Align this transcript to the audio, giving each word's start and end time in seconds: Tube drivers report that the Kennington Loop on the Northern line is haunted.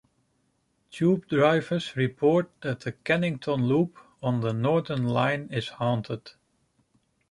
Tube 0.89 1.27
drivers 1.27 1.95
report 1.95 2.49
that 2.61 2.79
the 2.79 2.91
Kennington 2.91 3.67
Loop 3.67 3.99
on 4.23 4.41
the 4.41 4.51
Northern 4.51 5.05
line 5.07 5.47
is 5.51 5.67
haunted. 5.67 6.31